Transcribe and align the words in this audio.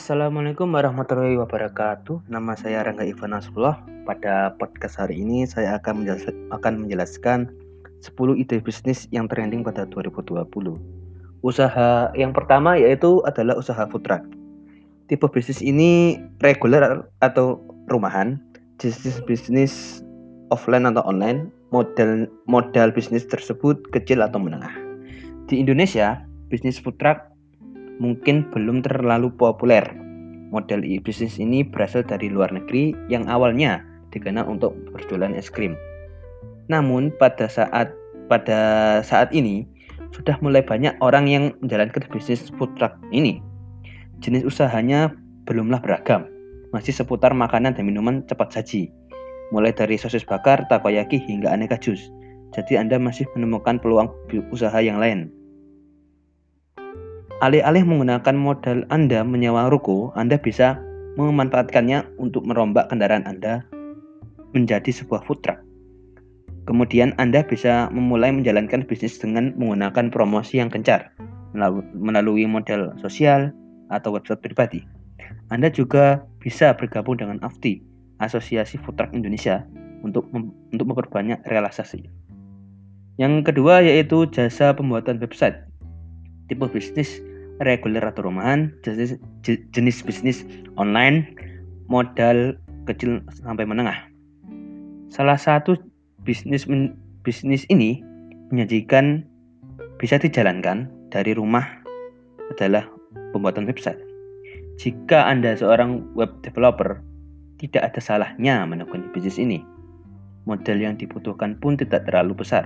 Assalamualaikum 0.00 0.72
warahmatullahi 0.72 1.36
wabarakatuh. 1.36 2.24
Nama 2.32 2.56
saya 2.56 2.80
Rangga 2.80 3.04
Ivan 3.04 3.36
Nasrullah. 3.36 3.84
Pada 4.08 4.56
podcast 4.56 4.96
hari 4.96 5.20
ini 5.20 5.44
saya 5.44 5.76
akan 5.76 6.00
menjelaskan, 6.00 6.34
akan 6.56 6.72
menjelaskan 6.80 7.38
10 8.00 8.40
ide 8.40 8.64
bisnis 8.64 9.04
yang 9.12 9.28
trending 9.28 9.60
pada 9.60 9.84
2020. 9.92 10.48
Usaha 11.44 12.08
yang 12.16 12.32
pertama 12.32 12.80
yaitu 12.80 13.20
adalah 13.28 13.60
usaha 13.60 13.84
food 13.92 14.08
truck. 14.08 14.24
Tipe 15.12 15.28
bisnis 15.28 15.60
ini 15.60 16.16
reguler 16.40 17.04
atau 17.20 17.60
rumahan, 17.92 18.40
jenis 18.80 19.20
bisnis 19.28 20.00
offline 20.48 20.88
atau 20.88 21.04
online, 21.04 21.52
modal 21.76 22.24
modal 22.48 22.88
bisnis 22.88 23.28
tersebut 23.28 23.76
kecil 23.92 24.24
atau 24.24 24.40
menengah. 24.40 24.72
Di 25.44 25.60
Indonesia, 25.60 26.24
bisnis 26.48 26.80
food 26.80 26.96
truck 26.96 27.29
mungkin 28.00 28.48
belum 28.50 28.82
terlalu 28.82 29.30
populer. 29.36 29.84
Model 30.50 30.82
bisnis 31.04 31.38
ini 31.38 31.62
berasal 31.62 32.02
dari 32.02 32.26
luar 32.26 32.50
negeri 32.50 32.96
yang 33.06 33.30
awalnya 33.30 33.86
dikenal 34.10 34.50
untuk 34.50 34.74
berjualan 34.90 35.30
es 35.36 35.46
krim. 35.46 35.78
Namun 36.66 37.14
pada 37.22 37.46
saat 37.46 37.94
pada 38.26 38.98
saat 39.06 39.30
ini 39.30 39.62
sudah 40.10 40.34
mulai 40.42 40.64
banyak 40.66 40.96
orang 40.98 41.30
yang 41.30 41.44
menjalankan 41.62 42.02
bisnis 42.10 42.50
food 42.58 42.74
truck 42.74 42.98
ini. 43.14 43.38
Jenis 44.18 44.42
usahanya 44.42 45.14
belumlah 45.46 45.78
beragam, 45.78 46.26
masih 46.74 46.90
seputar 46.90 47.30
makanan 47.30 47.78
dan 47.78 47.86
minuman 47.86 48.26
cepat 48.26 48.50
saji. 48.50 48.90
Mulai 49.54 49.74
dari 49.74 49.98
sosis 49.98 50.22
bakar, 50.22 50.66
takoyaki 50.70 51.18
hingga 51.18 51.50
aneka 51.50 51.78
jus. 51.78 52.10
Jadi 52.54 52.78
Anda 52.78 52.98
masih 52.98 53.26
menemukan 53.38 53.78
peluang 53.78 54.10
usaha 54.50 54.78
yang 54.82 54.98
lain. 54.98 55.30
Alih-alih 57.40 57.88
menggunakan 57.88 58.36
modal 58.36 58.84
Anda 58.92 59.24
menyewa 59.24 59.72
ruko, 59.72 60.12
Anda 60.12 60.36
bisa 60.36 60.76
memanfaatkannya 61.16 62.20
untuk 62.20 62.44
merombak 62.44 62.92
kendaraan 62.92 63.24
Anda 63.24 63.64
menjadi 64.52 64.92
sebuah 64.92 65.24
food 65.24 65.40
truck. 65.40 65.56
Kemudian 66.68 67.16
Anda 67.16 67.40
bisa 67.40 67.88
memulai 67.96 68.28
menjalankan 68.28 68.84
bisnis 68.84 69.16
dengan 69.16 69.56
menggunakan 69.56 70.12
promosi 70.12 70.60
yang 70.60 70.68
kencar 70.68 71.16
melalui 71.96 72.44
model 72.44 72.92
sosial 73.00 73.56
atau 73.88 74.12
website 74.12 74.44
pribadi. 74.44 74.84
Anda 75.48 75.72
juga 75.72 76.20
bisa 76.44 76.76
bergabung 76.76 77.24
dengan 77.24 77.40
AFTI, 77.40 77.80
Asosiasi 78.20 78.76
Food 78.84 79.00
Truck 79.00 79.16
Indonesia, 79.16 79.64
untuk 80.04 80.28
mem 80.28 80.52
untuk 80.76 80.92
memperbanyak 80.92 81.40
realisasi. 81.48 82.04
Yang 83.16 83.48
kedua 83.48 83.80
yaitu 83.80 84.28
jasa 84.28 84.76
pembuatan 84.76 85.16
website. 85.16 85.64
Tipe 86.52 86.68
bisnis 86.68 87.29
reguler 87.60 88.00
atau 88.00 88.24
rumahan, 88.24 88.72
jenis, 88.80 89.20
jenis 89.44 90.00
bisnis 90.00 90.38
online, 90.80 91.36
modal 91.92 92.56
kecil 92.88 93.20
sampai 93.44 93.68
menengah. 93.68 93.96
Salah 95.12 95.36
satu 95.36 95.76
bisnis 96.24 96.64
bisnis 97.20 97.68
ini 97.68 98.00
menyajikan 98.48 99.24
bisa 100.00 100.16
dijalankan 100.16 100.88
dari 101.12 101.36
rumah 101.36 101.66
adalah 102.56 102.88
pembuatan 103.36 103.68
website. 103.68 104.00
Jika 104.80 105.28
Anda 105.28 105.52
seorang 105.60 106.16
web 106.16 106.40
developer, 106.40 107.04
tidak 107.60 107.92
ada 107.92 108.00
salahnya 108.00 108.64
menekuni 108.64 109.12
bisnis 109.12 109.36
ini. 109.36 109.60
Modal 110.48 110.80
yang 110.80 110.96
dibutuhkan 110.96 111.60
pun 111.60 111.76
tidak 111.76 112.08
terlalu 112.08 112.32
besar, 112.32 112.64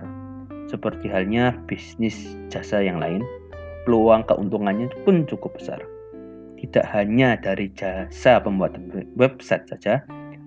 seperti 0.70 1.10
halnya 1.10 1.58
bisnis 1.66 2.38
jasa 2.46 2.78
yang 2.78 3.02
lain 3.02 3.26
peluang 3.84 4.24
keuntungannya 4.26 4.90
pun 5.04 5.28
cukup 5.28 5.56
besar. 5.56 5.80
Tidak 6.60 6.84
hanya 6.96 7.36
dari 7.36 7.68
jasa 7.76 8.40
pembuatan 8.40 8.88
website 9.20 9.68
saja, 9.68 10.00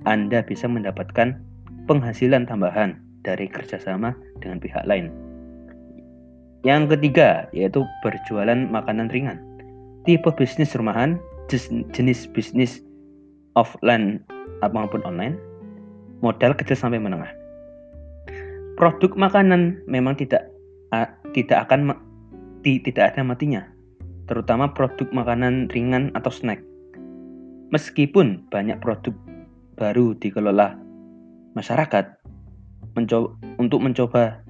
Anda 0.10 0.42
bisa 0.42 0.66
mendapatkan 0.66 1.38
penghasilan 1.86 2.50
tambahan 2.50 2.98
dari 3.22 3.46
kerjasama 3.46 4.18
dengan 4.42 4.58
pihak 4.58 4.84
lain. 4.90 5.14
Yang 6.66 6.98
ketiga 6.98 7.46
yaitu 7.54 7.86
berjualan 8.02 8.58
makanan 8.68 9.14
ringan. 9.14 9.38
Tipe 10.10 10.34
bisnis 10.34 10.74
rumahan, 10.74 11.22
jenis 11.94 12.26
bisnis 12.34 12.82
offline 13.54 14.24
maupun 14.62 15.06
online, 15.06 15.38
modal 16.26 16.58
kecil 16.58 16.76
sampai 16.76 16.98
menengah. 16.98 17.30
Produk 18.78 19.14
makanan 19.14 19.82
memang 19.86 20.18
tidak 20.18 20.50
tidak 21.36 21.68
akan 21.68 21.94
tidak 22.66 23.14
ada 23.14 23.22
matinya, 23.22 23.64
terutama 24.26 24.72
produk 24.72 25.08
makanan 25.14 25.70
ringan 25.72 26.14
atau 26.14 26.32
snack. 26.32 26.62
Meskipun 27.70 28.48
banyak 28.48 28.80
produk 28.80 29.14
baru 29.76 30.16
dikelola 30.18 30.80
masyarakat 31.54 32.18
mencoba, 32.98 33.36
untuk 33.62 33.80
mencoba 33.84 34.42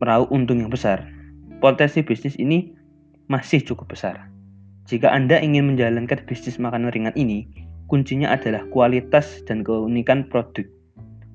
meraup 0.00 0.32
untung 0.32 0.64
yang 0.64 0.72
besar, 0.72 1.04
potensi 1.60 2.00
bisnis 2.00 2.38
ini 2.40 2.72
masih 3.28 3.60
cukup 3.60 3.92
besar. 3.92 4.30
Jika 4.88 5.12
Anda 5.12 5.38
ingin 5.38 5.70
menjalankan 5.70 6.24
bisnis 6.24 6.56
makanan 6.56 6.90
ringan 6.90 7.14
ini, 7.14 7.46
kuncinya 7.86 8.32
adalah 8.32 8.64
kualitas 8.72 9.44
dan 9.44 9.62
keunikan 9.62 10.26
produk. 10.26 10.64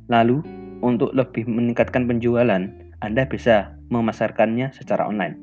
Lalu, 0.09 0.41
untuk 0.83 1.13
lebih 1.15 1.47
meningkatkan 1.47 2.09
penjualan, 2.09 2.67
Anda 2.99 3.23
bisa 3.27 3.74
memasarkannya 3.89 4.73
secara 4.73 5.05
online. 5.05 5.37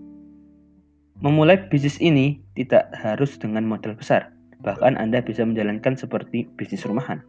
Memulai 1.22 1.60
bisnis 1.70 2.02
ini 2.02 2.42
tidak 2.58 2.90
harus 2.98 3.38
dengan 3.38 3.62
modal 3.62 3.94
besar, 3.94 4.34
bahkan 4.66 4.98
Anda 4.98 5.22
bisa 5.22 5.46
menjalankan 5.46 5.94
seperti 5.94 6.50
bisnis 6.58 6.82
rumahan. 6.82 7.22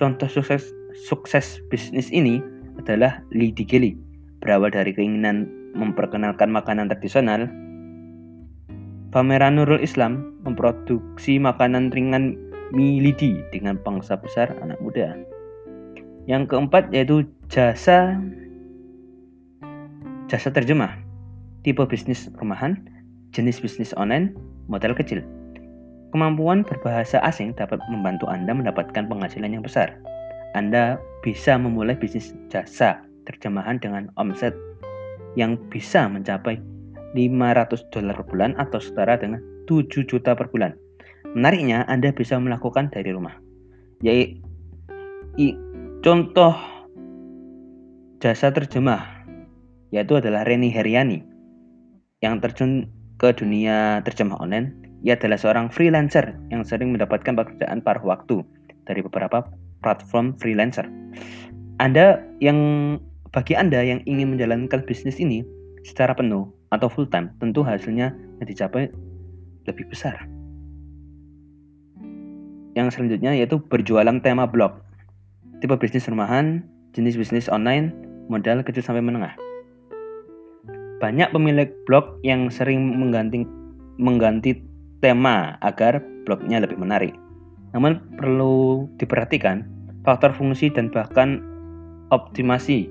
Contoh 0.00 0.26
sukses, 0.26 0.72
sukses 0.96 1.60
bisnis 1.68 2.08
ini 2.08 2.40
adalah 2.80 3.20
Lidi 3.28 3.68
Geli, 3.68 3.92
berawal 4.40 4.72
dari 4.72 4.96
keinginan 4.96 5.44
memperkenalkan 5.76 6.48
makanan 6.48 6.88
tradisional. 6.88 7.48
Pameran 9.12 9.60
Nurul 9.60 9.84
Islam 9.84 10.40
memproduksi 10.40 11.36
makanan 11.36 11.92
ringan 11.92 12.32
mie 12.72 13.04
lidi 13.04 13.44
dengan 13.52 13.76
pangsa 13.76 14.16
besar 14.16 14.56
anak 14.64 14.80
muda. 14.80 15.12
Yang 16.24 16.48
keempat 16.48 16.88
yaitu 16.96 17.28
jasa 17.52 18.16
jasa 20.32 20.48
terjemah. 20.48 20.96
Tipe 21.60 21.84
bisnis 21.84 22.32
rumahan 22.40 22.80
jenis 23.36 23.60
bisnis 23.60 23.92
online 24.00 24.32
modal 24.72 24.96
kecil. 24.96 25.20
Kemampuan 26.16 26.64
berbahasa 26.64 27.20
asing 27.20 27.52
dapat 27.52 27.76
membantu 27.92 28.24
Anda 28.32 28.56
mendapatkan 28.56 29.12
penghasilan 29.12 29.52
yang 29.52 29.60
besar. 29.60 29.92
Anda 30.56 30.96
bisa 31.20 31.60
memulai 31.60 32.00
bisnis 32.00 32.32
jasa 32.48 33.04
terjemahan 33.28 33.76
dengan 33.76 34.08
omset 34.16 34.56
yang 35.36 35.60
bisa 35.68 36.08
mencapai 36.08 36.56
500 37.12 37.92
dolar 37.92 38.16
per 38.16 38.24
bulan 38.28 38.50
atau 38.56 38.80
setara 38.80 39.20
dengan 39.20 39.40
7 39.68 40.08
juta 40.08 40.32
per 40.32 40.48
bulan. 40.48 40.72
Menariknya, 41.32 41.84
Anda 41.88 42.12
bisa 42.12 42.36
melakukan 42.36 42.92
dari 42.92 43.12
rumah. 43.12 43.36
Yaitu 44.04 44.40
contoh 46.04 46.56
jasa 48.20 48.52
terjemah 48.52 49.11
yaitu 49.92 50.18
adalah 50.18 50.42
Reni 50.48 50.72
Heriani 50.72 51.20
yang 52.24 52.40
terjun 52.40 52.88
ke 53.20 53.34
dunia 53.36 54.00
terjemah 54.02 54.40
online, 54.40 54.72
ia 55.04 55.18
adalah 55.18 55.36
seorang 55.38 55.68
freelancer 55.68 56.34
yang 56.48 56.64
sering 56.64 56.94
mendapatkan 56.94 57.34
pekerjaan 57.34 57.82
paruh 57.84 58.02
waktu 58.02 58.40
dari 58.88 59.02
beberapa 59.04 59.46
platform 59.82 60.38
freelancer. 60.38 60.86
Anda 61.82 62.22
yang 62.38 62.98
bagi 63.34 63.58
Anda 63.58 63.82
yang 63.82 64.00
ingin 64.06 64.34
menjalankan 64.34 64.86
bisnis 64.86 65.18
ini 65.18 65.42
secara 65.82 66.14
penuh 66.14 66.46
atau 66.70 66.86
full 66.86 67.10
time, 67.10 67.34
tentu 67.42 67.66
hasilnya 67.66 68.14
yang 68.14 68.46
dicapai 68.46 68.88
lebih 69.66 69.86
besar. 69.90 70.14
Yang 72.72 72.96
selanjutnya 72.96 73.36
yaitu 73.36 73.60
berjualan 73.60 74.16
tema 74.22 74.48
blog. 74.48 74.80
Tipe 75.60 75.74
bisnis 75.76 76.08
rumahan, 76.08 76.64
jenis 76.96 77.18
bisnis 77.18 77.46
online, 77.50 77.92
modal 78.30 78.64
kecil 78.64 78.82
sampai 78.82 79.04
menengah. 79.04 79.34
Banyak 81.02 81.34
pemilik 81.34 81.66
blog 81.82 82.22
yang 82.22 82.46
sering 82.46 82.94
mengganti, 82.94 83.42
mengganti 83.98 84.54
tema 85.02 85.58
agar 85.58 85.98
blognya 86.22 86.62
lebih 86.62 86.78
menarik. 86.78 87.10
Namun 87.74 87.98
perlu 88.14 88.86
diperhatikan 89.02 89.66
faktor 90.06 90.30
fungsi 90.30 90.70
dan 90.70 90.94
bahkan 90.94 91.42
optimasi. 92.14 92.86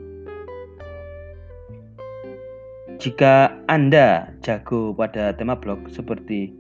Jika 3.00 3.56
Anda 3.72 4.36
jago 4.44 4.92
pada 4.92 5.32
tema 5.32 5.56
blog 5.56 5.88
seperti 5.88 6.52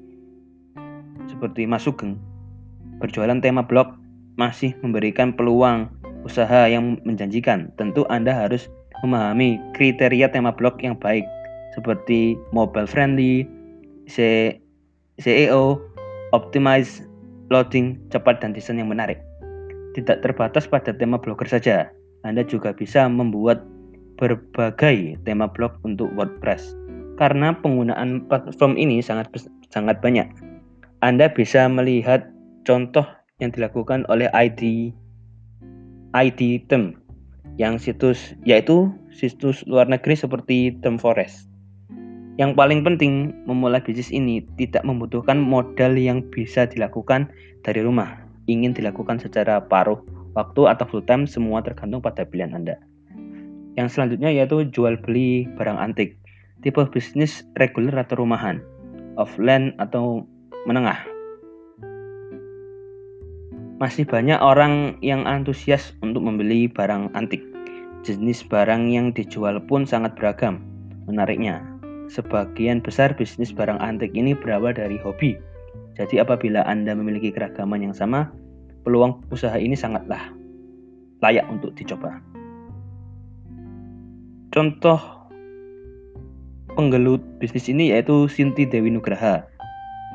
seperti 1.27 1.68
Mas 1.68 1.83
Sugeng, 1.83 2.15
berjualan 3.04 3.44
tema 3.44 3.59
blog 3.59 3.92
masih 4.39 4.71
memberikan 4.80 5.36
peluang 5.36 5.92
usaha 6.24 6.71
yang 6.71 6.95
menjanjikan. 7.04 7.75
Tentu 7.75 8.07
Anda 8.07 8.31
harus 8.31 8.71
memahami 9.04 9.59
kriteria 9.75 10.31
tema 10.31 10.56
blog 10.56 10.80
yang 10.80 10.95
baik 10.95 11.27
seperti 11.75 12.35
mobile 12.51 12.88
friendly, 12.88 13.47
SEO, 14.07 15.79
optimize 16.35 17.03
loading 17.51 18.00
cepat 18.09 18.39
dan 18.39 18.56
desain 18.56 18.79
yang 18.79 18.91
menarik. 18.91 19.19
Tidak 19.91 20.23
terbatas 20.23 20.68
pada 20.68 20.95
tema 20.95 21.19
blogger 21.19 21.47
saja, 21.47 21.91
Anda 22.23 22.47
juga 22.47 22.71
bisa 22.71 23.07
membuat 23.12 23.63
berbagai 24.15 25.19
tema 25.27 25.51
blog 25.51 25.75
untuk 25.83 26.07
WordPress. 26.15 26.71
Karena 27.19 27.51
penggunaan 27.53 28.25
platform 28.31 28.79
ini 28.79 29.03
sangat 29.03 29.27
sangat 29.69 30.00
banyak. 30.00 30.31
Anda 31.03 31.27
bisa 31.27 31.68
melihat 31.68 32.29
contoh 32.63 33.03
yang 33.44 33.51
dilakukan 33.51 34.07
oleh 34.07 34.29
ID 34.31 34.94
ID 36.15 36.68
Tem 36.71 36.95
yang 37.59 37.75
situs 37.75 38.31
yaitu 38.47 38.95
situs 39.12 39.68
luar 39.68 39.91
negeri 39.91 40.15
seperti 40.15 40.79
Tem 40.79 40.95
Forest. 40.95 41.50
Yang 42.39 42.56
paling 42.56 42.81
penting, 42.88 43.36
memulai 43.44 43.83
bisnis 43.83 44.07
ini 44.07 44.39
tidak 44.56 44.88
membutuhkan 44.88 45.36
modal 45.36 46.00
yang 46.00 46.24
bisa 46.31 46.63
dilakukan 46.63 47.28
dari 47.68 47.83
rumah. 47.83 48.24
Ingin 48.48 48.72
dilakukan 48.72 49.19
secara 49.19 49.60
paruh 49.60 50.00
waktu 50.31 50.62
atau 50.72 50.86
full 50.88 51.04
time, 51.04 51.28
semua 51.28 51.60
tergantung 51.60 52.00
pada 52.00 52.24
pilihan 52.24 52.56
Anda. 52.56 52.80
Yang 53.75 53.95
selanjutnya 53.95 54.31
yaitu 54.31 54.63
jual 54.72 54.95
beli 55.00 55.48
barang 55.60 55.75
antik. 55.75 56.16
Tipe 56.62 56.80
bisnis 56.94 57.42
reguler 57.57 57.95
atau 57.98 58.22
rumahan, 58.22 58.62
offline 59.18 59.74
atau 59.81 60.24
menengah. 60.69 61.00
Masih 63.81 64.06
banyak 64.06 64.38
orang 64.38 65.01
yang 65.01 65.25
antusias 65.25 65.98
untuk 66.06 66.22
membeli 66.22 66.69
barang 66.69 67.10
antik. 67.18 67.42
Jenis 68.06 68.45
barang 68.45 68.94
yang 68.94 69.10
dijual 69.10 69.57
pun 69.66 69.89
sangat 69.89 70.13
beragam. 70.13 70.62
Menariknya, 71.10 71.66
Sebagian 72.11 72.83
besar 72.83 73.15
bisnis 73.15 73.55
barang 73.55 73.79
antik 73.79 74.11
ini 74.19 74.35
berawal 74.35 74.75
dari 74.75 74.99
hobi. 74.99 75.39
Jadi 75.95 76.19
apabila 76.19 76.59
Anda 76.67 76.91
memiliki 76.91 77.31
keragaman 77.31 77.87
yang 77.87 77.95
sama, 77.95 78.27
peluang 78.83 79.23
usaha 79.31 79.55
ini 79.55 79.79
sangatlah 79.79 80.19
layak 81.23 81.47
untuk 81.47 81.71
dicoba. 81.79 82.19
Contoh 84.51 84.99
penggelut 86.75 87.23
bisnis 87.39 87.71
ini 87.71 87.95
yaitu 87.95 88.27
Sinti 88.27 88.67
Dewi 88.67 88.91
Nugraha. 88.91 89.47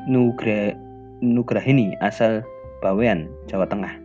Nugra, 0.05 0.77
Nugrahini 1.25 1.97
asal 2.05 2.45
Bawean, 2.85 3.25
Jawa 3.49 3.65
Tengah. 3.65 3.97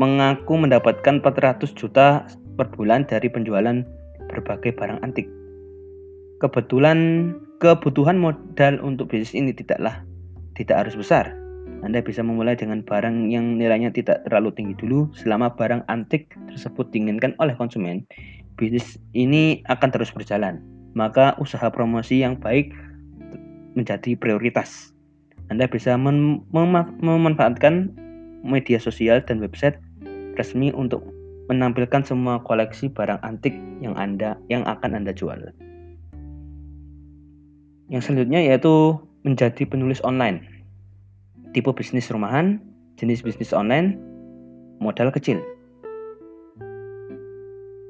Mengaku 0.00 0.56
mendapatkan 0.56 1.20
400 1.20 1.76
juta 1.76 2.24
per 2.56 2.72
bulan 2.72 3.04
dari 3.04 3.28
penjualan 3.28 3.84
berbagai 4.32 4.72
barang 4.72 5.04
antik. 5.04 5.28
Kebetulan 6.44 7.32
kebutuhan 7.56 8.20
modal 8.20 8.76
untuk 8.84 9.08
bisnis 9.08 9.32
ini 9.32 9.56
tidaklah 9.56 10.04
tidak 10.52 10.84
harus 10.84 10.92
besar. 10.92 11.32
Anda 11.80 12.04
bisa 12.04 12.20
memulai 12.20 12.52
dengan 12.52 12.84
barang 12.84 13.32
yang 13.32 13.56
nilainya 13.56 13.88
tidak 13.96 14.28
terlalu 14.28 14.52
tinggi 14.52 14.76
dulu. 14.76 15.08
Selama 15.16 15.56
barang 15.56 15.88
antik 15.88 16.36
tersebut 16.52 16.92
diinginkan 16.92 17.32
oleh 17.40 17.56
konsumen, 17.56 18.04
bisnis 18.60 19.00
ini 19.16 19.64
akan 19.72 19.88
terus 19.88 20.12
berjalan. 20.12 20.60
Maka 20.92 21.32
usaha 21.40 21.64
promosi 21.72 22.20
yang 22.20 22.36
baik 22.36 22.76
menjadi 23.72 24.12
prioritas. 24.12 24.92
Anda 25.48 25.64
bisa 25.64 25.96
mem 25.96 26.44
mem 26.52 26.76
memanfaatkan 27.00 27.88
media 28.44 28.76
sosial 28.76 29.24
dan 29.24 29.40
website 29.40 29.80
resmi 30.36 30.76
untuk 30.76 31.08
menampilkan 31.48 32.04
semua 32.04 32.44
koleksi 32.44 32.92
barang 32.92 33.24
antik 33.24 33.56
yang 33.80 33.96
Anda 33.96 34.36
yang 34.52 34.68
akan 34.68 35.00
Anda 35.00 35.16
jual. 35.16 35.63
Yang 37.92 38.08
selanjutnya 38.08 38.40
yaitu 38.40 38.96
menjadi 39.28 39.68
penulis 39.68 40.00
online. 40.04 40.40
Tipe 41.52 41.68
bisnis 41.76 42.08
rumahan, 42.08 42.60
jenis 42.96 43.20
bisnis 43.20 43.52
online, 43.52 44.00
modal 44.80 45.12
kecil. 45.12 45.40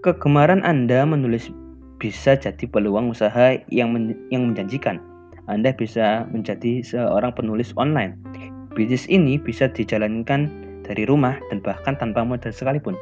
Kegemaran 0.03 0.61
Anda 0.67 1.07
menulis 1.07 1.49
bisa 2.03 2.37
jadi 2.37 2.67
peluang 2.69 3.15
usaha 3.15 3.57
yang 3.73 3.95
men 3.95 4.19
yang 4.29 4.51
menjanjikan. 4.51 5.01
Anda 5.49 5.73
bisa 5.73 6.27
menjadi 6.29 6.85
seorang 6.85 7.33
penulis 7.33 7.73
online. 7.79 8.19
Bisnis 8.75 9.07
ini 9.07 9.39
bisa 9.39 9.71
dijalankan 9.71 10.51
dari 10.83 11.07
rumah 11.07 11.39
dan 11.49 11.63
bahkan 11.63 11.97
tanpa 11.97 12.27
modal 12.27 12.51
sekalipun. 12.51 12.99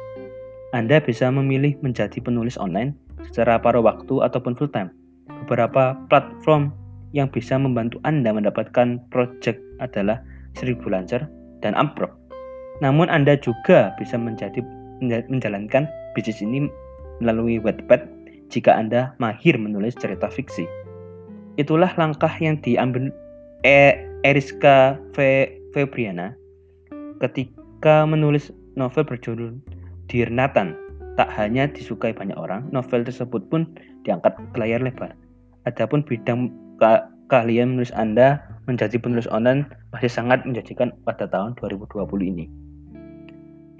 Anda 0.71 1.01
bisa 1.01 1.27
memilih 1.33 1.75
menjadi 1.81 2.21
penulis 2.21 2.55
online 2.55 2.93
secara 3.29 3.57
paruh 3.57 3.83
waktu 3.83 4.21
ataupun 4.23 4.53
full 4.55 4.71
time. 4.71 4.93
Beberapa 5.43 5.97
platform 6.07 6.82
yang 7.13 7.29
bisa 7.29 7.55
membantu 7.55 8.01
Anda 8.03 8.33
mendapatkan 8.33 8.99
project 9.13 9.61
adalah 9.79 10.19
Seribu 10.57 10.89
Lancer 10.89 11.23
dan 11.61 11.77
Amprok. 11.77 12.11
Namun 12.81 13.07
Anda 13.07 13.37
juga 13.37 13.93
bisa 14.01 14.17
menjadi 14.17 14.59
menjalankan 15.29 15.85
bisnis 16.17 16.41
ini 16.41 16.67
melalui 17.21 17.61
Wattpad 17.61 18.09
jika 18.49 18.73
Anda 18.73 19.13
mahir 19.21 19.55
menulis 19.55 19.93
cerita 19.97 20.27
fiksi. 20.27 20.65
Itulah 21.61 21.93
langkah 22.01 22.33
yang 22.41 22.57
diambil 22.65 23.13
e 23.61 23.93
Eriska 24.25 24.97
Febriana 25.73 26.33
ketika 27.21 28.09
menulis 28.09 28.49
novel 28.73 29.05
berjudul 29.05 29.53
Dear 30.09 30.33
Nathan. 30.33 30.75
Tak 31.13 31.29
hanya 31.37 31.69
disukai 31.69 32.09
banyak 32.09 32.33
orang, 32.33 32.65
novel 32.73 33.05
tersebut 33.05 33.45
pun 33.53 33.69
diangkat 34.01 34.33
ke 34.33 34.57
layar 34.57 34.81
lebar. 34.81 35.13
Adapun 35.69 36.01
bidang 36.01 36.49
keahlian 37.31 37.75
menulis 37.75 37.93
Anda 37.95 38.43
menjadi 38.67 38.95
penulis 38.99 39.27
online 39.27 39.67
masih 39.91 40.11
sangat 40.11 40.43
menjanjikan 40.47 40.95
pada 41.03 41.27
tahun 41.27 41.55
2020 41.59 42.07
ini. 42.31 42.45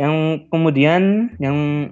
Yang 0.01 0.47
kemudian 0.49 1.33
yang 1.39 1.89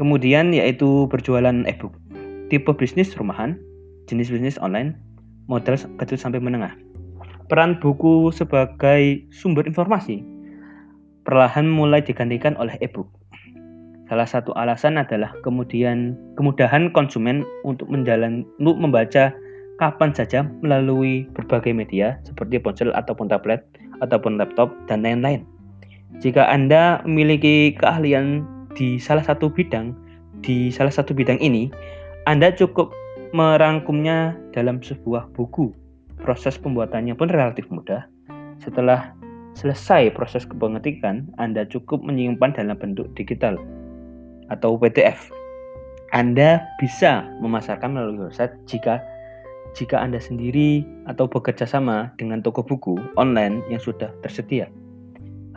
kemudian 0.00 0.54
yaitu 0.54 1.06
berjualan 1.10 1.66
e-book. 1.68 1.94
Tipe 2.48 2.72
bisnis 2.72 3.12
rumahan, 3.18 3.60
jenis 4.08 4.32
bisnis 4.32 4.56
online, 4.58 4.96
modal 5.46 5.76
kecil 6.00 6.16
sampai 6.16 6.40
menengah. 6.40 6.72
Peran 7.52 7.76
buku 7.80 8.32
sebagai 8.32 9.24
sumber 9.32 9.68
informasi 9.68 10.38
perlahan 11.28 11.68
mulai 11.68 12.00
digantikan 12.00 12.56
oleh 12.56 12.72
e-book. 12.80 13.04
Salah 14.08 14.24
satu 14.24 14.56
alasan 14.56 14.96
adalah 14.96 15.36
kemudian 15.44 16.16
kemudahan 16.40 16.88
konsumen 16.96 17.44
untuk 17.60 17.92
menjalan 17.92 18.48
untuk 18.56 18.80
membaca 18.80 19.36
kapan 19.76 20.16
saja 20.16 20.48
melalui 20.64 21.28
berbagai 21.36 21.76
media 21.76 22.16
seperti 22.24 22.56
ponsel 22.56 22.88
ataupun 22.96 23.28
tablet 23.28 23.68
ataupun 24.00 24.40
laptop 24.40 24.72
dan 24.88 25.04
lain-lain. 25.04 25.44
Jika 26.24 26.48
Anda 26.48 27.04
memiliki 27.04 27.76
keahlian 27.76 28.48
di 28.72 28.96
salah 28.96 29.20
satu 29.20 29.52
bidang, 29.52 29.92
di 30.40 30.72
salah 30.72 30.90
satu 30.90 31.12
bidang 31.12 31.36
ini, 31.44 31.68
Anda 32.24 32.48
cukup 32.48 32.88
merangkumnya 33.36 34.32
dalam 34.56 34.80
sebuah 34.80 35.36
buku. 35.36 35.76
Proses 36.24 36.56
pembuatannya 36.56 37.12
pun 37.12 37.28
relatif 37.28 37.68
mudah. 37.68 38.08
Setelah 38.64 39.12
selesai 39.52 40.16
proses 40.16 40.48
kepengetikan, 40.48 41.28
Anda 41.36 41.68
cukup 41.68 42.00
menyimpan 42.00 42.56
dalam 42.56 42.80
bentuk 42.80 43.12
digital 43.12 43.60
atau 44.48 44.76
PDF. 44.76 45.30
Anda 46.12 46.64
bisa 46.80 47.28
memasarkan 47.44 47.92
melalui 47.92 48.32
website 48.32 48.56
jika 48.64 49.00
jika 49.76 50.00
Anda 50.00 50.16
sendiri 50.16 50.82
atau 51.04 51.28
bekerja 51.28 51.68
sama 51.68 52.10
dengan 52.16 52.40
toko 52.40 52.64
buku 52.64 52.96
online 53.20 53.60
yang 53.68 53.78
sudah 53.78 54.08
tersedia. 54.24 54.72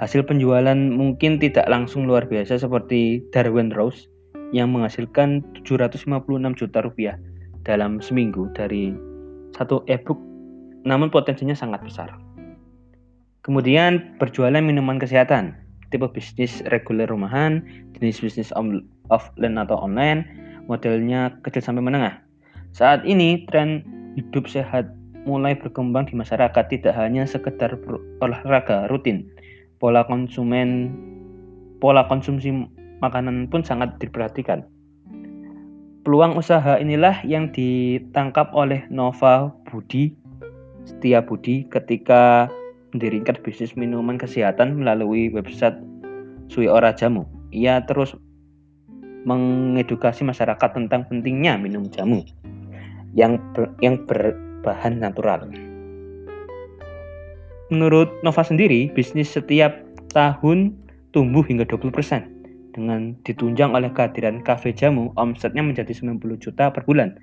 Hasil 0.02 0.26
penjualan 0.28 0.76
mungkin 0.76 1.38
tidak 1.38 1.70
langsung 1.70 2.10
luar 2.10 2.28
biasa 2.28 2.60
seperti 2.60 3.22
Darwin 3.32 3.72
Rose 3.72 4.10
yang 4.52 4.74
menghasilkan 4.76 5.46
756 5.64 6.60
juta 6.60 6.80
rupiah 6.84 7.16
dalam 7.64 8.02
seminggu 8.04 8.50
dari 8.52 8.92
satu 9.54 9.86
e-book, 9.88 10.18
namun 10.84 11.14
potensinya 11.14 11.56
sangat 11.56 11.86
besar. 11.86 12.10
Kemudian 13.42 14.18
berjualan 14.18 14.62
minuman 14.62 14.98
kesehatan 15.02 15.61
tipe 15.92 16.08
bisnis 16.10 16.64
reguler 16.72 17.06
rumahan, 17.12 17.62
jenis 18.00 18.24
bisnis 18.24 18.50
offline 19.12 19.60
atau 19.60 19.78
online, 19.78 20.26
modelnya 20.66 21.36
kecil 21.44 21.62
sampai 21.62 21.84
menengah. 21.84 22.16
Saat 22.72 23.04
ini 23.04 23.44
tren 23.52 23.84
hidup 24.16 24.48
sehat 24.48 24.88
mulai 25.28 25.54
berkembang 25.54 26.10
di 26.10 26.18
masyarakat 26.18 26.66
tidak 26.72 26.96
hanya 26.96 27.28
sekedar 27.28 27.76
olahraga 28.24 28.88
rutin. 28.90 29.28
Pola 29.78 30.08
konsumen 30.08 30.96
pola 31.84 32.06
konsumsi 32.06 32.54
makanan 33.02 33.50
pun 33.52 33.62
sangat 33.66 33.98
diperhatikan. 34.00 34.64
Peluang 36.02 36.34
usaha 36.34 36.82
inilah 36.82 37.22
yang 37.28 37.54
ditangkap 37.54 38.50
oleh 38.58 38.82
Nova 38.90 39.54
Budi 39.70 40.18
Setia 40.86 41.22
Budi 41.22 41.70
ketika 41.70 42.50
mendirikan 42.92 43.40
bisnis 43.42 43.74
minuman 43.80 44.20
kesehatan 44.20 44.76
melalui 44.80 45.32
website 45.32 45.76
Sui 46.52 46.68
Ora 46.68 46.92
Jamu. 46.92 47.24
Ia 47.52 47.84
terus 47.88 48.16
mengedukasi 49.24 50.26
masyarakat 50.26 50.70
tentang 50.74 51.06
pentingnya 51.08 51.56
minum 51.60 51.86
jamu 51.94 52.26
yang 53.14 53.38
ber, 53.54 53.72
yang 53.84 54.02
berbahan 54.08 54.98
natural. 54.98 55.48
Menurut 57.72 58.12
Nova 58.26 58.44
sendiri, 58.44 58.92
bisnis 58.92 59.32
setiap 59.32 59.72
tahun 60.12 60.76
tumbuh 61.16 61.44
hingga 61.48 61.64
20% 61.64 62.76
dengan 62.76 63.16
ditunjang 63.24 63.72
oleh 63.72 63.92
kehadiran 63.92 64.44
kafe 64.44 64.76
jamu, 64.76 65.12
omsetnya 65.16 65.64
menjadi 65.64 65.92
90 65.92 66.20
juta 66.40 66.72
per 66.72 66.84
bulan. 66.84 67.16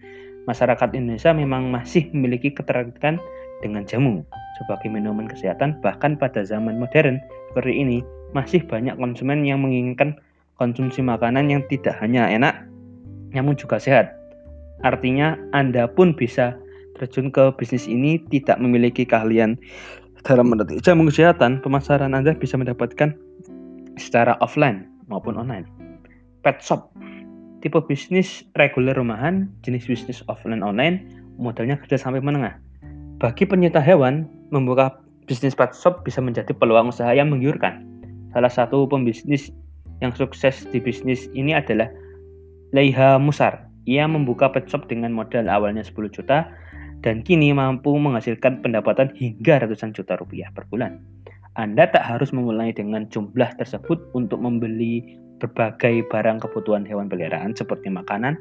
Masyarakat 0.49 0.97
Indonesia 0.97 1.37
memang 1.37 1.69
masih 1.69 2.09
memiliki 2.17 2.49
ketertarikan 2.53 3.21
dengan 3.61 3.85
jamu 3.85 4.25
sebagai 4.59 4.91
minuman 4.91 5.31
kesehatan, 5.31 5.79
bahkan 5.81 6.19
pada 6.19 6.43
zaman 6.43 6.77
modern 6.77 7.23
seperti 7.51 7.73
ini 7.79 7.99
masih 8.37 8.61
banyak 8.67 8.95
konsumen 8.99 9.47
yang 9.47 9.65
menginginkan 9.65 10.19
konsumsi 10.59 11.01
makanan 11.01 11.49
yang 11.49 11.63
tidak 11.71 11.97
hanya 12.03 12.27
enak, 12.29 12.67
namun 13.33 13.55
juga 13.55 13.79
sehat. 13.79 14.13
Artinya, 14.83 15.39
Anda 15.55 15.87
pun 15.91 16.15
bisa 16.15 16.59
terjun 16.99 17.31
ke 17.31 17.55
bisnis 17.55 17.87
ini 17.87 18.19
tidak 18.31 18.59
memiliki 18.59 19.07
keahlian 19.07 19.55
dalam 20.27 20.51
mendetik 20.51 20.83
jamu 20.83 21.07
kesehatan, 21.07 21.63
pemasaran 21.63 22.15
Anda 22.15 22.35
bisa 22.35 22.59
mendapatkan 22.59 23.15
secara 23.99 24.35
offline 24.43 24.87
maupun 25.07 25.39
online. 25.39 25.67
Pet 26.43 26.63
shop, 26.63 26.91
tipe 27.63 27.79
bisnis 27.87 28.47
reguler 28.59 28.95
rumahan, 28.95 29.51
jenis 29.63 29.87
bisnis 29.87 30.23
offline 30.27 30.63
online, 30.63 31.03
modalnya 31.39 31.79
kecil 31.79 31.99
sampai 31.99 32.23
menengah. 32.23 32.55
Bagi 33.19 33.47
pencinta 33.47 33.83
hewan, 33.83 34.31
membuka 34.51 35.01
bisnis 35.29 35.53
pet 35.53 35.77
shop 35.77 36.03
bisa 36.09 36.25
menjadi 36.25 36.57
peluang 36.57 36.89
usaha 36.89 37.13
yang 37.13 37.29
menggiurkan. 37.29 37.85
Salah 38.33 38.53
satu 38.53 38.89
pembisnis 38.89 39.53
yang 40.01 40.15
sukses 40.17 40.65
di 40.73 40.81
bisnis 40.81 41.29
ini 41.37 41.53
adalah 41.53 41.89
Leiha 42.73 43.21
Musar. 43.21 43.69
Ia 43.89 44.05
membuka 44.05 44.53
pet 44.53 44.69
shop 44.69 44.89
dengan 44.89 45.13
modal 45.17 45.49
awalnya 45.49 45.81
10 45.81 46.13
juta 46.13 46.49
dan 47.01 47.23
kini 47.25 47.55
mampu 47.55 47.95
menghasilkan 47.95 48.61
pendapatan 48.61 49.13
hingga 49.17 49.65
ratusan 49.65 49.97
juta 49.97 50.19
rupiah 50.19 50.51
per 50.53 50.69
bulan. 50.69 51.01
Anda 51.57 51.91
tak 51.91 52.05
harus 52.07 52.31
memulai 52.31 52.71
dengan 52.71 53.09
jumlah 53.11 53.59
tersebut 53.59 53.99
untuk 54.15 54.39
membeli 54.39 55.19
berbagai 55.43 56.07
barang 56.11 56.43
kebutuhan 56.43 56.87
hewan 56.87 57.11
peliharaan 57.11 57.55
seperti 57.55 57.91
makanan, 57.91 58.39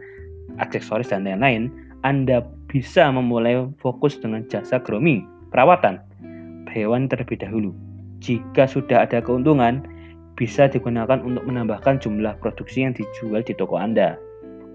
aksesoris, 0.62 1.10
dan 1.10 1.26
lain-lain. 1.26 1.70
Anda 2.06 2.46
bisa 2.70 3.10
memulai 3.10 3.66
fokus 3.82 4.22
dengan 4.22 4.46
jasa 4.50 4.78
grooming, 4.78 5.26
perawatan 5.58 5.98
hewan 6.70 7.10
terlebih 7.10 7.42
dahulu. 7.42 7.74
Jika 8.22 8.70
sudah 8.70 9.10
ada 9.10 9.18
keuntungan, 9.18 9.82
bisa 10.38 10.70
digunakan 10.70 11.18
untuk 11.26 11.50
menambahkan 11.50 11.98
jumlah 11.98 12.38
produksi 12.38 12.86
yang 12.86 12.94
dijual 12.94 13.42
di 13.42 13.58
toko 13.58 13.82
Anda. 13.82 14.22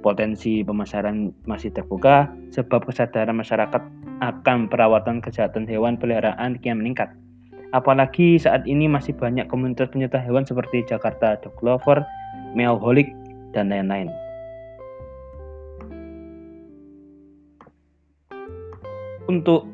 Potensi 0.03 0.67
pemasaran 0.67 1.31
masih 1.47 1.71
terbuka 1.71 2.27
sebab 2.51 2.83
kesadaran 2.91 3.39
masyarakat 3.39 3.79
akan 4.19 4.67
perawatan 4.67 5.23
kesehatan 5.23 5.71
hewan 5.71 5.95
peliharaan 5.95 6.59
kian 6.59 6.83
meningkat. 6.83 7.15
Apalagi 7.71 8.43
saat 8.43 8.67
ini 8.67 8.91
masih 8.91 9.15
banyak 9.15 9.47
komunitas 9.47 9.87
pencinta 9.95 10.19
hewan 10.19 10.43
seperti 10.43 10.83
Jakarta 10.83 11.39
Dog 11.39 11.55
Lover, 11.63 12.03
Meowholic, 12.59 13.07
dan 13.55 13.71
lain-lain. 13.71 14.11
Untuk 19.31 19.72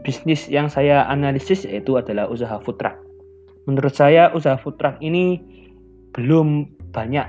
bisnis 0.00 0.48
yang 0.48 0.72
saya 0.72 1.04
analisis 1.08 1.68
yaitu 1.68 1.96
adalah 2.00 2.28
usaha 2.28 2.60
food 2.64 2.80
truck. 2.80 2.96
Menurut 3.68 3.92
saya 3.92 4.32
usaha 4.32 4.56
food 4.56 4.80
truck 4.80 4.96
ini 5.04 5.40
belum 6.16 6.66
banyak 6.90 7.26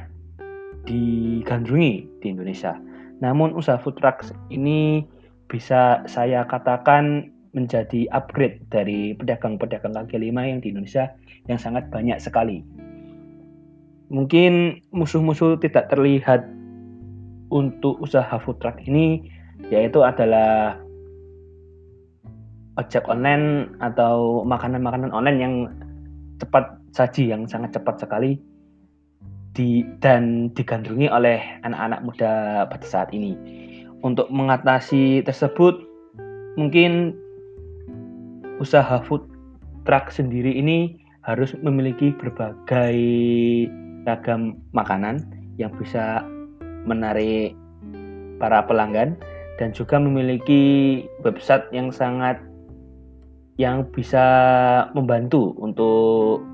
digandrungi 0.87 2.07
di 2.23 2.27
Indonesia. 2.31 2.79
Namun 3.21 3.53
usaha 3.53 3.77
food 3.77 3.99
truck 3.99 4.25
ini 4.49 5.05
bisa 5.51 6.01
saya 6.07 6.47
katakan 6.47 7.29
menjadi 7.51 8.07
upgrade 8.15 8.63
dari 8.71 9.11
pedagang-pedagang 9.19 9.91
kaki 9.91 10.17
lima 10.23 10.47
yang 10.47 10.63
di 10.63 10.71
Indonesia 10.71 11.11
yang 11.51 11.59
sangat 11.59 11.91
banyak 11.91 12.17
sekali. 12.17 12.63
Mungkin 14.11 14.83
musuh-musuh 14.95 15.59
tidak 15.59 15.91
terlihat 15.91 16.47
untuk 17.51 17.99
usaha 17.99 18.31
food 18.39 18.59
truck 18.63 18.79
ini 18.87 19.27
yaitu 19.67 20.01
adalah 20.01 20.79
ojek 22.79 23.03
online 23.11 23.67
atau 23.83 24.43
makanan-makanan 24.47 25.11
online 25.11 25.39
yang 25.39 25.55
cepat 26.39 26.79
saji 26.95 27.31
yang 27.31 27.47
sangat 27.47 27.75
cepat 27.75 28.03
sekali 28.03 28.39
di 29.51 29.83
dan 29.99 30.47
digandrungi 30.55 31.11
oleh 31.11 31.39
anak-anak 31.67 31.99
muda 32.07 32.33
pada 32.71 32.85
saat 32.87 33.11
ini. 33.11 33.35
Untuk 34.01 34.31
mengatasi 34.31 35.21
tersebut 35.27 35.77
mungkin 36.55 37.13
usaha 38.57 39.03
food 39.03 39.21
truck 39.83 40.09
sendiri 40.09 40.55
ini 40.55 40.97
harus 41.21 41.53
memiliki 41.61 42.15
berbagai 42.17 42.97
ragam 44.07 44.57
makanan 44.73 45.21
yang 45.61 45.69
bisa 45.77 46.25
menarik 46.89 47.53
para 48.41 48.65
pelanggan 48.65 49.13
dan 49.61 49.69
juga 49.69 50.01
memiliki 50.01 51.05
website 51.21 51.69
yang 51.69 51.93
sangat 51.93 52.41
yang 53.59 53.87
bisa 53.91 54.23
membantu 54.95 55.55
untuk 55.59 56.45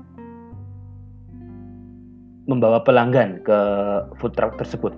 membawa 2.48 2.80
pelanggan 2.80 3.44
ke 3.44 3.58
food 4.18 4.32
truck 4.34 4.56
tersebut. 4.56 4.96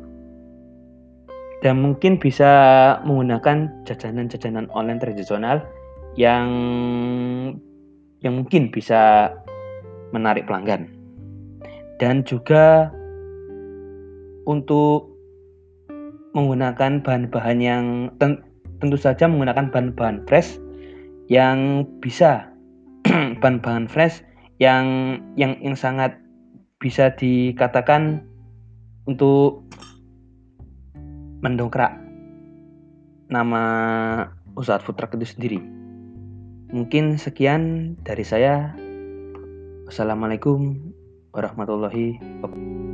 Dan 1.61 1.85
mungkin 1.85 2.17
bisa 2.17 2.49
menggunakan 3.05 3.69
jajanan-jajanan 3.85 4.73
online 4.73 5.03
tradisional 5.03 5.61
yang 6.17 6.49
yang 8.25 8.41
mungkin 8.41 8.73
bisa 8.73 9.33
menarik 10.13 10.49
pelanggan 10.49 10.89
dan 12.01 12.25
juga 12.25 12.89
untuk 14.49 15.13
menggunakan 16.33 17.05
bahan-bahan 17.05 17.59
yang 17.61 17.85
tentu 18.81 18.97
saja 18.97 19.29
menggunakan 19.29 19.69
bahan-bahan 19.69 20.25
fresh 20.25 20.57
yang 21.31 21.87
bisa 22.03 22.51
bahan-bahan 23.41 23.87
fresh 23.87 24.27
yang 24.59 25.17
yang 25.39 25.57
yang 25.63 25.79
sangat 25.79 26.19
bisa 26.83 27.15
dikatakan 27.15 28.27
untuk 29.07 29.65
mendongkrak 31.41 31.97
nama 33.31 33.63
usaha 34.59 34.83
food 34.83 34.99
truck 34.99 35.15
itu 35.17 35.25
sendiri. 35.39 35.59
Mungkin 36.75 37.17
sekian 37.17 37.95
dari 38.03 38.27
saya. 38.27 38.75
Wassalamualaikum 39.87 40.93
warahmatullahi 41.35 42.19
wabarakatuh. 42.43 42.90